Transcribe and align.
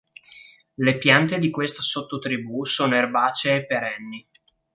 Le 0.77 0.97
piante 0.97 1.37
di 1.37 1.51
questa 1.51 1.83
sottotribù 1.83 2.65
sono 2.65 2.95
erbacee 2.95 3.67
perenni. 3.67 4.27